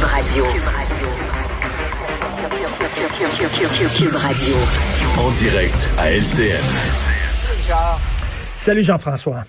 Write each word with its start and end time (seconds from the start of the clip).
Cube 0.00 0.08
Radio. 0.08 0.44
Cube 3.94 4.16
Radio. 4.16 4.56
En 5.18 5.30
direct 5.32 5.90
à 5.98 6.10
LCN. 6.10 6.64
Salut 8.56 8.82
Jean-François. 8.82 9.42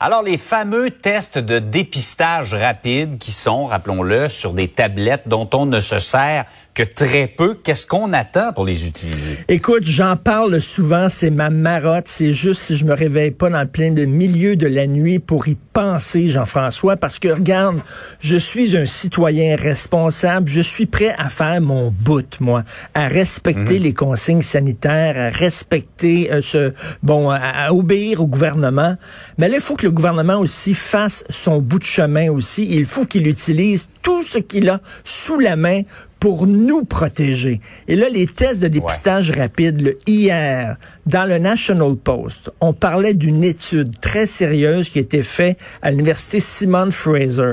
Alors, 0.00 0.22
les 0.22 0.38
fameux 0.38 0.90
tests 0.90 1.36
de 1.36 1.58
dépistage 1.58 2.54
rapide 2.54 3.18
qui 3.18 3.32
sont, 3.32 3.66
rappelons-le, 3.66 4.30
sur 4.30 4.54
des 4.54 4.68
tablettes 4.68 5.28
dont 5.28 5.50
on 5.52 5.66
ne 5.66 5.80
se 5.80 5.98
sert 5.98 6.46
que 6.76 6.82
très 6.82 7.26
peu. 7.26 7.54
Qu'est-ce 7.54 7.86
qu'on 7.86 8.12
attend 8.12 8.52
pour 8.52 8.66
les 8.66 8.86
utiliser? 8.86 9.38
Écoute, 9.48 9.84
j'en 9.84 10.14
parle 10.16 10.60
souvent, 10.60 11.08
c'est 11.08 11.30
ma 11.30 11.48
marotte. 11.48 12.06
C'est 12.06 12.34
juste 12.34 12.60
si 12.60 12.76
je 12.76 12.84
me 12.84 12.92
réveille 12.92 13.30
pas 13.30 13.48
dans 13.48 13.62
le 13.62 13.66
plein 13.66 13.92
de 13.92 14.04
milieu 14.04 14.56
de 14.56 14.66
la 14.66 14.86
nuit 14.86 15.18
pour 15.18 15.48
y 15.48 15.54
penser, 15.54 16.28
Jean-François, 16.28 16.96
parce 16.96 17.18
que 17.18 17.28
regarde, 17.28 17.80
je 18.20 18.36
suis 18.36 18.76
un 18.76 18.84
citoyen 18.84 19.56
responsable. 19.56 20.50
Je 20.50 20.60
suis 20.60 20.84
prêt 20.84 21.14
à 21.16 21.30
faire 21.30 21.62
mon 21.62 21.90
bout, 21.90 22.28
moi, 22.40 22.62
à 22.92 23.08
respecter 23.08 23.78
mhm. 23.78 23.82
les 23.82 23.94
consignes 23.94 24.42
sanitaires, 24.42 25.16
à 25.16 25.30
respecter 25.30 26.30
euh, 26.30 26.42
ce, 26.42 26.74
bon, 27.02 27.30
à, 27.30 27.72
obéir 27.72 28.20
au 28.20 28.26
gouvernement. 28.26 28.96
Mais 29.38 29.48
là, 29.48 29.56
il 29.56 29.62
faut 29.62 29.76
que 29.76 29.86
le 29.86 29.92
gouvernement 29.92 30.38
aussi 30.38 30.74
fasse 30.74 31.24
son 31.30 31.62
bout 31.62 31.78
de 31.78 31.84
chemin 31.84 32.30
aussi. 32.30 32.66
Il 32.68 32.84
faut 32.84 33.06
qu'il 33.06 33.26
utilise 33.26 33.88
tout 34.02 34.22
ce 34.22 34.38
qu'il 34.38 34.68
a 34.68 34.82
sous 35.04 35.38
la 35.38 35.56
main 35.56 35.82
pour 36.20 36.46
nous 36.46 36.84
protéger. 36.84 37.60
Et 37.88 37.96
là, 37.96 38.08
les 38.08 38.26
tests 38.26 38.62
de 38.62 38.68
dépistage 38.68 39.30
rapide, 39.30 39.80
le 39.80 39.98
hier, 40.06 40.76
dans 41.04 41.28
le 41.28 41.38
National 41.38 41.94
Post, 41.96 42.50
on 42.60 42.72
parlait 42.72 43.14
d'une 43.14 43.44
étude 43.44 44.00
très 44.00 44.26
sérieuse 44.26 44.88
qui 44.88 44.98
a 44.98 45.02
été 45.02 45.22
faite 45.22 45.58
à 45.82 45.90
l'université 45.90 46.40
Simon 46.40 46.90
Fraser. 46.90 47.52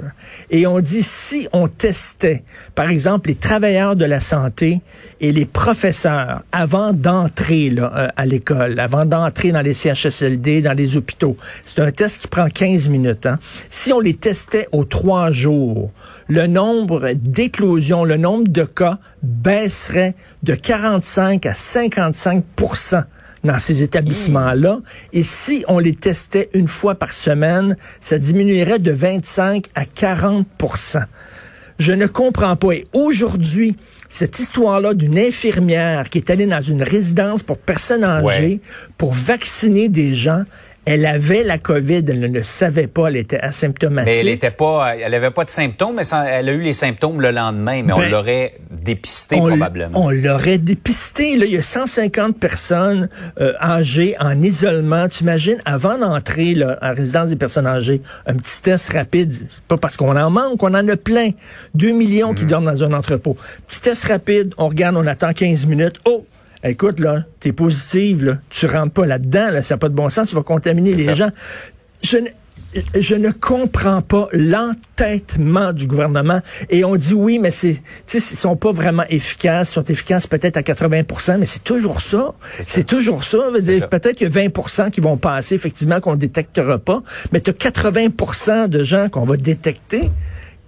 Et 0.49 0.65
on 0.65 0.79
dit 0.79 1.03
si 1.03 1.47
on 1.51 1.67
testait, 1.67 2.43
par 2.73 2.89
exemple, 2.89 3.29
les 3.29 3.35
travailleurs 3.35 3.95
de 3.95 4.05
la 4.05 4.19
santé 4.19 4.81
et 5.19 5.31
les 5.31 5.45
professeurs 5.45 6.43
avant 6.51 6.93
d'entrer 6.93 7.73
euh, 7.77 8.07
à 8.15 8.25
l'école, 8.25 8.79
avant 8.79 9.05
d'entrer 9.05 9.51
dans 9.51 9.61
les 9.61 9.73
CHSLD, 9.73 10.61
dans 10.61 10.73
les 10.73 10.97
hôpitaux, 10.97 11.37
c'est 11.65 11.79
un 11.79 11.91
test 11.91 12.21
qui 12.21 12.27
prend 12.27 12.47
15 12.47 12.89
minutes. 12.89 13.25
Hein? 13.25 13.39
Si 13.69 13.91
on 13.93 13.99
les 13.99 14.15
testait 14.15 14.67
aux 14.71 14.85
trois 14.85 15.31
jours, 15.31 15.91
le 16.27 16.47
nombre 16.47 17.11
d'éclosions, 17.13 18.03
le 18.03 18.17
nombre 18.17 18.47
de 18.47 18.62
cas 18.65 18.99
baisserait 19.21 20.15
de 20.43 20.55
45 20.55 21.45
à 21.45 21.53
55 21.53 22.43
dans 23.43 23.59
ces 23.59 23.83
établissements-là. 23.83 24.79
Et 25.11 25.23
si 25.23 25.65
on 25.67 25.79
les 25.79 25.95
testait 25.95 26.49
une 26.53 26.67
fois 26.67 26.95
par 26.95 27.11
semaine, 27.11 27.75
ça 28.01 28.17
diminuerait 28.17 28.79
de 28.79 28.91
25 28.91 29.67
à 29.75 29.83
40% 29.83 31.05
je 31.79 31.91
ne 31.91 32.07
comprends 32.07 32.55
pas. 32.55 32.73
Et 32.73 32.83
aujourd'hui, 32.93 33.75
cette 34.09 34.39
histoire-là 34.39 34.93
d'une 34.93 35.17
infirmière 35.17 36.09
qui 36.09 36.19
est 36.19 36.29
allée 36.29 36.45
dans 36.45 36.61
une 36.61 36.83
résidence 36.83 37.43
pour 37.43 37.57
personnes 37.57 38.03
âgées 38.03 38.61
pour 38.97 39.13
vacciner 39.13 39.89
des 39.89 40.13
gens, 40.13 40.43
elle 40.85 41.05
avait 41.05 41.43
la 41.43 41.57
COVID, 41.57 42.03
elle 42.07 42.19
ne 42.19 42.27
le 42.27 42.43
savait 42.43 42.87
pas, 42.87 43.07
elle 43.07 43.15
était 43.15 43.39
asymptomatique. 43.39 44.13
Mais 44.13 44.19
elle 44.19 44.27
était 44.27 44.51
pas, 44.51 44.95
elle 44.95 45.13
avait 45.13 45.31
pas 45.31 45.45
de 45.45 45.49
symptômes, 45.49 45.95
mais 45.95 46.03
elle 46.27 46.49
a 46.49 46.51
eu 46.51 46.61
les 46.61 46.73
symptômes 46.73 47.21
le 47.21 47.31
lendemain, 47.31 47.83
mais 47.83 47.93
on 47.93 47.97
ben, 47.97 48.09
l'aurait 48.09 48.55
dépisté 48.69 49.37
probablement. 49.37 50.05
On 50.05 50.09
l'aurait 50.09 50.57
dépisté. 50.57 51.37
Là, 51.37 51.45
il 51.45 51.53
y 51.53 51.57
a 51.57 51.63
150 51.63 52.37
personnes 52.37 53.09
euh, 53.39 53.53
âgées 53.61 54.15
en 54.19 54.41
isolement. 54.41 55.07
Tu 55.07 55.23
imagines, 55.23 55.61
avant 55.63 55.97
d'entrer 55.97 56.55
en 56.81 56.93
résidence 56.93 57.29
des 57.29 57.37
personnes 57.37 57.67
âgées, 57.67 58.01
un 58.25 58.35
petit 58.35 58.61
test 58.61 58.91
rapide, 58.91 59.33
pas 59.67 59.77
parce 59.77 59.95
qu'on 59.95 60.17
en 60.17 60.29
manque, 60.29 60.61
on 60.61 60.73
en 60.73 60.87
a 60.87 60.97
plein. 60.97 61.29
2 61.75 61.91
millions 61.91 62.33
qui 62.33 62.43
mhm. 62.43 62.49
dorment 62.49 62.65
dans 62.65 62.83
un 62.83 62.93
entrepôt. 62.93 63.37
Petit 63.67 63.81
test 63.81 64.05
rapide, 64.05 64.53
on 64.57 64.67
regarde, 64.67 64.97
on 64.97 65.07
attend 65.07 65.31
15 65.31 65.65
minutes. 65.67 65.95
Oh, 66.05 66.25
écoute, 66.69 66.99
là, 66.99 67.25
t'es 67.39 67.51
positive, 67.51 68.25
là, 68.25 68.37
tu 68.49 68.65
rentres 68.65 68.93
pas 68.93 69.05
là-dedans, 69.05 69.51
là, 69.51 69.63
ça 69.63 69.75
n'a 69.75 69.79
pas 69.79 69.89
de 69.89 69.95
bon 69.95 70.09
sens, 70.09 70.29
tu 70.29 70.35
vas 70.35 70.43
contaminer 70.43 70.93
les 70.93 71.15
gens. 71.15 71.29
Je 72.01 72.17
ne, 72.17 72.27
je 72.99 73.15
ne 73.15 73.31
comprends 73.31 74.01
pas 74.01 74.27
l'entêtement 74.31 75.73
du 75.73 75.87
gouvernement. 75.87 76.41
Et 76.69 76.83
on 76.83 76.95
dit 76.95 77.13
oui, 77.13 77.39
mais 77.39 77.51
c'est, 77.51 77.73
tu 78.07 78.19
sais, 78.19 78.33
ils 78.33 78.37
sont 78.37 78.55
pas 78.55 78.71
vraiment 78.71 79.03
efficaces, 79.09 79.71
ils 79.71 79.73
sont 79.73 79.83
efficaces 79.85 80.27
peut-être 80.27 80.57
à 80.57 80.63
80 80.63 81.03
mais 81.37 81.45
c'est 81.45 81.63
toujours 81.63 82.01
ça. 82.01 82.33
C'est 82.63 82.85
toujours 82.85 83.23
ça. 83.23 83.37
Peut-être 83.89 84.13
qu'il 84.13 84.33
y 84.33 84.37
a 84.37 84.47
20% 84.47 84.89
qui 84.89 85.01
vont 85.01 85.17
passer, 85.17 85.55
effectivement, 85.55 85.99
qu'on 85.99 86.15
détectera 86.15 86.79
pas, 86.79 87.03
mais 87.31 87.41
tu 87.41 87.51
as 87.51 87.53
80% 87.53 88.67
de 88.67 88.83
gens 88.83 89.09
qu'on 89.09 89.25
va 89.25 89.37
détecter. 89.37 90.09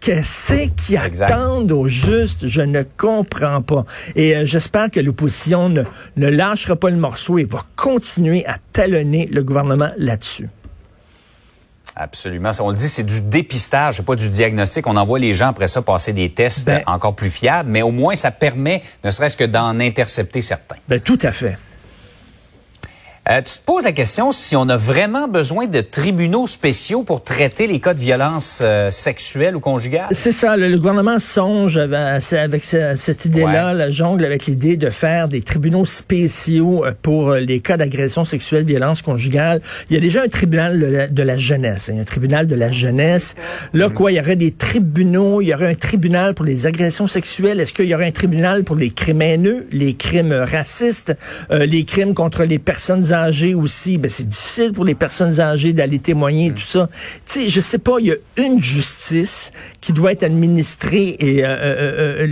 Qu'est-ce 0.06 0.68
qui 0.86 0.96
attendent 0.98 1.72
au 1.72 1.88
juste? 1.88 2.48
Je 2.48 2.62
ne 2.62 2.84
comprends 2.84 3.64
pas. 3.64 3.86
Et 4.16 4.36
euh, 4.36 4.46
j'espère 4.46 4.92
que 4.92 5.00
l'opposition 5.00 5.68
ne, 5.68 5.82
ne 6.16 6.28
lâchera 6.28 6.76
pas 6.76 6.92
le 6.92 6.98
morceau 6.98 7.40
et 7.40 7.44
va 7.44 7.62
continuer 7.76 8.46
à 8.46 8.58
talonner 8.72 9.28
le 9.32 9.44
gouvernement 9.44 9.90
là-dessus. 9.98 10.48
Absolument. 11.96 12.52
On 12.60 12.70
le 12.70 12.76
dit, 12.76 12.88
c'est 12.88 13.04
du 13.04 13.20
dépistage, 13.20 14.04
pas 14.04 14.16
du 14.16 14.30
diagnostic. 14.30 14.86
On 14.86 14.96
envoie 14.96 15.18
les 15.18 15.34
gens 15.34 15.48
après 15.48 15.68
ça 15.68 15.82
passer 15.82 16.14
des 16.14 16.30
tests 16.30 16.68
ben 16.68 16.84
encore 16.86 17.16
plus 17.16 17.32
fiables, 17.32 17.72
mais 17.72 17.82
au 17.82 17.90
moins 17.90 18.16
ça 18.16 18.30
permet, 18.30 18.84
ne 19.04 19.10
serait-ce 19.10 19.36
que 19.36 19.46
d'en 19.46 19.80
intercepter 19.80 20.42
certains. 20.42 20.76
Ben, 20.88 21.00
tout 21.00 21.20
à 21.24 21.32
fait. 21.32 21.58
Euh, 23.28 23.42
tu 23.42 23.58
te 23.58 23.66
poses 23.66 23.84
la 23.84 23.92
question 23.92 24.32
si 24.32 24.56
on 24.56 24.70
a 24.70 24.78
vraiment 24.78 25.28
besoin 25.28 25.66
de 25.66 25.82
tribunaux 25.82 26.46
spéciaux 26.46 27.02
pour 27.02 27.24
traiter 27.24 27.66
les 27.66 27.80
cas 27.80 27.96
de 27.96 28.00
violence 28.00 28.60
euh, 28.62 28.92
sexuelle 28.92 29.56
ou 29.56 29.60
conjugale? 29.60 30.06
C'est 30.12 30.32
ça. 30.32 30.56
Le, 30.56 30.78
gouvernement 30.78 31.18
songe 31.18 31.76
avec, 31.78 32.64
cette 32.64 33.26
idée-là, 33.26 33.74
la 33.74 33.90
jongle 33.90 34.26
avec 34.26 34.46
l'idée 34.46 34.78
de 34.78 34.92
faire 34.92 35.28
des 35.28 35.42
tribunaux 35.42 35.86
spéciaux 35.86 36.86
euh, 36.86 36.92
pour 37.02 37.34
les 37.34 37.62
cas 37.62 37.78
d'agression 37.78 38.26
sexuelle, 38.26 38.64
violence 38.64 39.02
conjugale. 39.02 39.60
Il 39.90 39.96
y 39.96 39.98
a 39.98 40.02
déjà 40.02 40.22
un 40.22 40.28
tribunal 40.28 41.10
de 41.12 41.24
la, 41.24 41.38
jeunesse, 41.40 41.90
hein, 41.90 41.98
un 42.02 42.04
tribunal 42.04 42.46
de 42.46 42.56
la 42.56 42.72
jeunesse. 42.72 43.34
Là, 43.74 43.90
quoi, 43.90 44.12
il 44.12 44.18
y 44.18 44.20
aurait 44.20 44.36
des 44.36 44.52
tribunaux, 44.52 45.42
il 45.42 45.48
y 45.48 45.54
aurait 45.56 45.72
un 45.72 45.76
tribunal 45.76 46.36
pour 46.36 46.46
les 46.46 46.68
agressions 46.68 47.08
sexuelles? 47.08 47.60
Est-ce 47.60 47.74
qu'il 47.74 47.86
y 47.86 47.96
aurait 47.96 48.06
un 48.06 48.12
tribunal 48.12 48.64
pour 48.64 48.76
les 48.76 48.92
crimes 48.92 49.24
haineux, 49.24 49.66
les 49.72 49.96
crimes 49.96 50.32
racistes, 50.32 51.18
les 51.50 51.86
crimes 51.86 52.14
contre 52.14 52.44
les 52.44 52.60
personnes 52.60 53.14
âgés 53.16 53.56
aussi, 53.56 53.98
ben 53.98 54.10
c'est 54.10 54.28
difficile 54.28 54.72
pour 54.72 54.86
les 54.86 54.96
personnes 54.96 55.40
âgées 55.40 55.74
d'aller 55.74 56.00
témoigner 56.00 56.48
et 56.48 56.52
tout 56.52 56.60
ça. 56.60 56.90
Tu 57.26 57.44
sais, 57.44 57.50
je 57.50 57.62
sais 57.62 57.80
pas, 57.80 57.98
il 58.00 58.08
y 58.08 58.12
a 58.12 58.16
une 58.38 58.62
justice 58.62 59.52
qui 59.82 59.94
doit 59.94 60.12
être 60.12 60.24
administrée 60.24 61.16
et, 61.20 61.46
euh, 61.46 61.48
euh, 61.48 62.28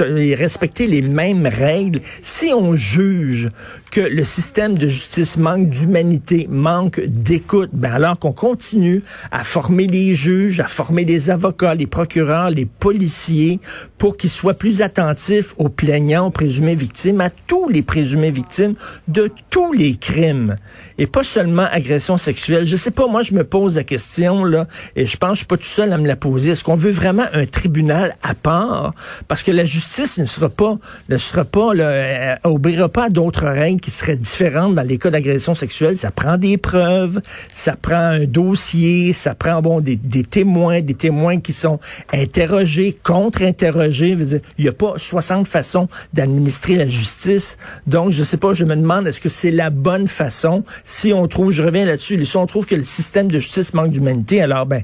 euh, 0.00 0.16
et 0.16 0.34
respecter 0.34 0.86
les 0.86 1.02
mêmes 1.02 1.46
règles. 1.46 2.00
Si 2.22 2.52
on 2.52 2.76
juge 2.76 3.48
que 3.90 4.00
le 4.00 4.24
système 4.24 4.76
de 4.76 4.88
justice 4.88 5.36
manque 5.36 5.68
d'humanité, 5.68 6.46
manque 6.50 7.00
d'écoute, 7.00 7.70
ben 7.72 7.92
alors 7.92 8.18
qu'on 8.18 8.32
continue 8.32 9.02
à 9.30 9.44
former 9.44 9.86
les 9.86 10.14
juges, 10.14 10.60
à 10.60 10.66
former 10.66 11.04
les 11.04 11.30
avocats, 11.30 11.74
les 11.74 11.86
procureurs, 11.86 12.50
les 12.50 12.66
policiers 12.66 13.60
pour 13.98 14.16
qu'ils 14.16 14.30
soient 14.30 14.54
plus 14.54 14.82
attentifs 14.82 15.54
aux 15.58 15.68
plaignants, 15.68 16.26
aux 16.26 16.30
présumés 16.30 16.74
victimes, 16.74 17.20
à 17.20 17.30
tous 17.30 17.68
les 17.68 17.82
présumés 17.82 18.30
victimes 18.30 18.74
de 19.08 19.30
tous 19.50 19.72
les 19.72 19.93
crimes 19.96 20.56
et 20.98 21.06
pas 21.06 21.24
seulement 21.24 21.66
agression 21.70 22.18
sexuelle. 22.18 22.66
Je 22.66 22.76
sais 22.76 22.90
pas, 22.90 23.06
moi 23.06 23.22
je 23.22 23.34
me 23.34 23.44
pose 23.44 23.76
la 23.76 23.84
question 23.84 24.44
là 24.44 24.66
et 24.96 25.06
je 25.06 25.16
pense 25.16 25.30
que 25.30 25.34
je 25.34 25.38
suis 25.38 25.46
pas 25.46 25.56
tout 25.56 25.64
seul 25.64 25.92
à 25.92 25.98
me 25.98 26.06
la 26.06 26.16
poser. 26.16 26.52
Est-ce 26.52 26.64
qu'on 26.64 26.74
veut 26.74 26.90
vraiment 26.90 27.24
un 27.32 27.46
tribunal 27.46 28.16
à 28.22 28.34
part? 28.34 28.94
Parce 29.28 29.42
que 29.42 29.50
la 29.50 29.64
justice 29.64 30.18
ne 30.18 30.26
sera 30.26 30.48
pas 30.48 30.78
ne 31.08 31.18
sera 31.18 31.44
pas 31.44 31.74
là, 31.74 31.84
euh, 31.84 32.34
obéira 32.44 32.88
pas 32.88 33.04
à 33.04 33.08
d'autres 33.10 33.46
règles 33.46 33.80
qui 33.80 33.90
seraient 33.90 34.16
différentes 34.16 34.74
dans 34.74 34.82
les 34.82 34.98
cas 34.98 35.10
d'agression 35.10 35.54
sexuelle. 35.54 35.96
Ça 35.96 36.10
prend 36.10 36.36
des 36.36 36.56
preuves, 36.56 37.20
ça 37.52 37.76
prend 37.76 37.94
un 37.94 38.24
dossier, 38.24 39.12
ça 39.12 39.34
prend 39.34 39.60
bon 39.62 39.80
des, 39.80 39.98
témoins, 40.24 40.80
des 40.80 40.94
témoins 40.94 41.40
qui 41.40 41.52
sont 41.52 41.78
interrogés, 42.12 42.96
contre-interrogés. 43.02 44.16
Il 44.58 44.64
y 44.64 44.68
a 44.68 44.72
pas 44.72 44.94
60 44.96 45.46
façons 45.48 45.88
d'administrer 46.12 46.76
la 46.76 46.88
justice. 46.88 47.56
Donc 47.86 48.12
je 48.12 48.22
sais 48.22 48.36
pas, 48.36 48.52
je 48.52 48.64
me 48.64 48.76
demande 48.76 49.06
est-ce 49.06 49.20
que 49.20 49.28
c'est 49.28 49.50
la 49.50 49.70
bonne 49.84 50.08
façon. 50.08 50.64
Si 50.84 51.12
on 51.12 51.28
trouve, 51.28 51.52
je 51.52 51.62
reviens 51.62 51.84
là-dessus, 51.84 52.24
si 52.24 52.36
on 52.36 52.46
trouve 52.46 52.66
que 52.66 52.74
le 52.74 52.82
système 52.82 53.28
de 53.28 53.38
justice 53.38 53.74
manque 53.74 53.90
d'humanité, 53.90 54.42
alors 54.42 54.66
ben, 54.66 54.82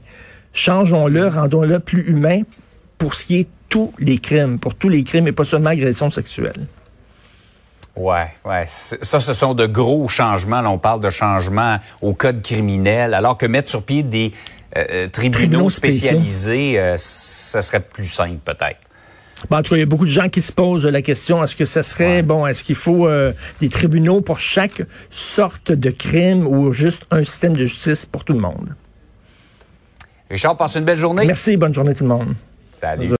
changeons-le, 0.53 1.27
rendons-le 1.27 1.81
plus 1.81 2.09
humain 2.09 2.43
pour 2.99 3.15
ce 3.15 3.25
qui 3.25 3.41
est 3.41 3.49
tous 3.71 3.93
les 3.99 4.19
crimes, 4.19 4.59
pour 4.59 4.75
tous 4.75 4.91
les 4.91 5.03
crimes 5.03 5.27
et 5.27 5.33
pas 5.33 5.45
seulement 5.45 5.71
agression 5.71 6.11
sexuelle. 6.11 6.67
Ouais, 7.97 8.29
ouais. 8.45 8.65
Ça, 8.67 9.21
ce 9.21 9.33
sont 9.33 9.55
de 9.55 9.67
gros 9.67 10.07
changements. 10.09 10.61
Là, 10.61 10.71
on 10.71 10.79
parle 10.79 11.01
de 11.01 11.11
changements 11.11 11.79
au 12.03 12.15
code 12.15 12.43
criminel, 12.43 13.15
alors 13.15 13.37
que 13.37 13.47
mettre 13.47 13.71
sur 13.71 13.83
pied 13.83 14.03
des 14.03 14.33
euh, 14.77 14.85
euh, 14.91 15.07
tribunaux, 15.09 15.71
spécialisés, 15.71 16.79
euh, 16.79 16.95
ça 16.99 17.63
serait 17.63 17.81
plus 17.81 18.05
simple 18.05 18.39
peut-être. 18.45 18.79
Bon, 19.49 19.63
il 19.71 19.79
y 19.79 19.83
a 19.83 19.87
beaucoup 19.87 20.05
de 20.05 20.11
gens 20.11 20.29
qui 20.29 20.43
se 20.43 20.53
posent 20.53 20.87
la 20.87 21.03
question 21.03 21.43
est-ce 21.43 21.57
que 21.57 21.65
ça 21.65 21.83
serait 21.83 22.23
bon, 22.23 22.47
est-ce 22.47 22.63
qu'il 22.63 22.75
faut 22.75 23.09
euh, 23.09 23.33
des 23.61 23.69
tribunaux 23.69 24.21
pour 24.21 24.39
chaque 24.39 24.83
sorte 25.09 25.73
de 25.73 25.91
crime 25.91 26.47
ou 26.47 26.73
juste 26.73 27.07
un 27.11 27.25
système 27.25 27.55
de 27.55 27.65
justice 27.65 28.05
pour 28.05 28.25
tout 28.25 28.35
le 28.35 28.41
monde? 28.41 28.75
Richard, 30.31 30.57
passe 30.57 30.77
une 30.77 30.85
belle 30.85 30.99
journée. 30.99 31.25
Merci, 31.27 31.57
bonne 31.57 31.75
journée 31.75 31.95
tout 31.95 32.05
le 32.05 32.11
monde. 32.11 32.35
Salut. 32.73 33.11